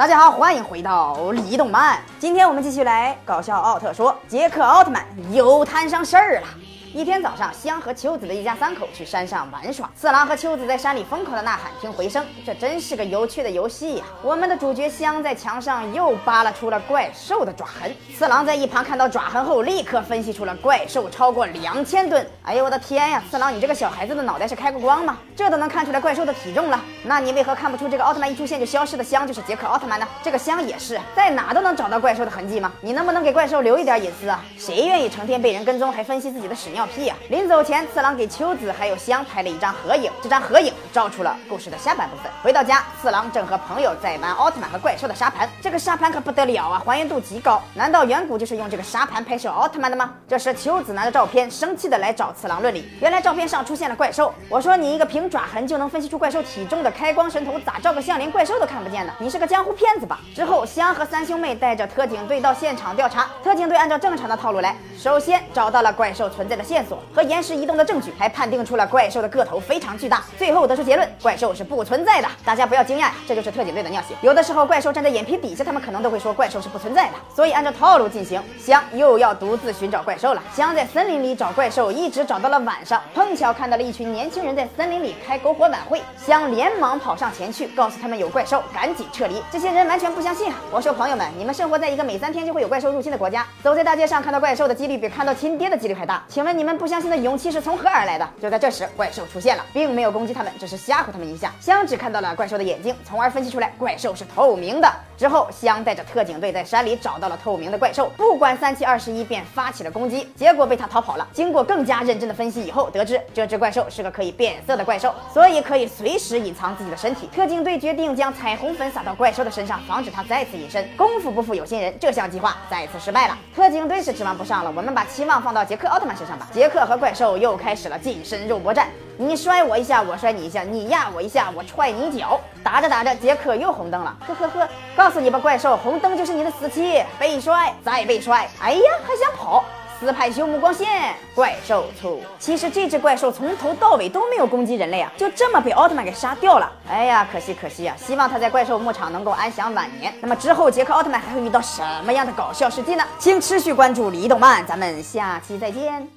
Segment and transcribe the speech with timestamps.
[0.00, 1.98] 大家好，欢迎回到李动漫。
[2.18, 6.46] 今天我们继续来搞笑奥特说，杰克奥特曼又摊上事儿了。
[6.92, 9.88] 一天早上，香和秋子的一家三口去山上玩耍。
[9.94, 14.04] 次郎和秋子在山里疯狂的呐喊，听回声，这真是个有趣的游戏呀！
[14.22, 17.94] 我们的主角香在墙上又扒拉出了怪兽的爪痕。
[18.18, 22.26] 次郎在一旁看到爪痕后，立刻分析出了怪兽超过两千吨。
[22.42, 23.22] 哎呦我的天呀！
[23.30, 25.16] 次郎，你这个小孩子的脑袋是开过光吗？
[25.36, 26.80] 这都能看出来怪兽的体重了？
[27.04, 30.08] 那你为何看不出这个奥特曼一出现就消失的香就是杰克奥特曼呢？
[30.24, 32.72] 这个香也是在哪都能找到怪兽的痕迹吗？
[32.80, 34.44] 你能不能给怪兽留一点隐私啊？
[34.58, 37.14] 谁愿意成天被人跟踪还分析自己的屎尿屁呀？
[37.28, 42.30] 临走前，次郎给秋子还有香拍了一张合影，这张合影照出了故事的下半部分。
[42.42, 47.62] 回到家，次郎正和朋友在玩奥特曼和怪兽的沙盘，这个沙盘可不得了啊，还原度极高。
[47.74, 50.14] 难道远古就是用这个沙盘拍摄奥特曼的吗？
[50.28, 52.88] 这时，秋子拿着照片，生气的来找次郎论理。
[53.00, 59.12] 原来照片上出现了怪兽，我说你一个凭爪痕就能分析出怪兽体重的开光神童，咋照个相连怪兽都看不见呢？
[59.18, 60.20] 你是个江湖骗子吧？
[60.34, 72.28] 之后，香和三兄妹带着特警队到现场调查，特警队按照正常的套路来，首先找到了怪兽存在的线索和岩石移动的证据，还判定出了怪兽的个头非常巨大，最后得出结论，怪兽是不存在的。
[72.44, 74.16] 大家不要惊讶，这就是特警队的尿性。
[74.22, 77.14] 有的时候怪兽站在眼皮底下，他们可能都会说怪兽是不存在的。
[77.34, 80.40] 所以按照套路进行，香又要独自寻找怪兽了。
[80.54, 89.42] 香在森林里找怪兽，一直找到了晚上，碰巧看到了一群年轻人在森林里开篝火晚会，香连忙跑上前去，告诉他们有怪兽，赶紧撤离。
[89.50, 90.54] 这些人完全不相信啊！
[90.70, 96.22] 我说朋友们，你们生活在一个每三天就会有怪兽入侵的国家，走在大街上看到怪兽的几率比看到亲爹的几率还大。
[96.28, 98.30] 请问你你们不相信的勇气是从何而来的？
[98.38, 101.50] 就在这时，怪兽出现了，并没有攻击他们，只是吓唬他们一下。
[101.58, 104.86] 香只看到了怪兽的眼睛，从而分析出来怪兽是透明的。
[105.20, 111.28] 之后，香带着特警队在山里找到了透明的怪兽，不管三七二十一，便发起了攻击，结果被他逃跑了。
[111.30, 117.28] 经过更加认真的分析以后，得知这只怪兽是个可以变色的怪兽，所以可以随时隐藏自己的身体。
[117.36, 120.88] 特警队决定将彩虹粉撒到怪兽的身上，防止它再次隐身。
[120.96, 123.36] 功夫不负有心人，这项计划再次失败了。
[123.54, 126.48] 特警队是指望不上了，我们把期望放到杰克奥特曼身上吧。
[126.50, 128.88] 杰克和怪兽又开始了近身肉搏战。
[129.22, 132.40] 你摔我一下，我摔你一下，你压我一下，我踹你一脚。
[132.64, 134.66] 打着打着，杰克又红灯了，呵呵呵！
[134.96, 138.48] 告诉你吧，怪兽，红灯就是你的死期，被摔再被摔。
[138.62, 139.62] 哎呀，还想跑？
[140.00, 142.22] 斯派修目光线，怪兽出。
[142.38, 146.72] 其实这只怪兽从头到尾都没有攻击人类啊，就这么被奥特曼给杀掉了。
[146.88, 147.94] 哎呀，可惜可惜啊！
[147.98, 150.10] 希望他在怪兽牧场能够安享晚年。
[150.22, 153.04] 那么之后，杰克奥特曼还会遇到什么样的搞笑事迹呢？
[153.18, 156.08] 请持续关注李动漫，咱们下期再见。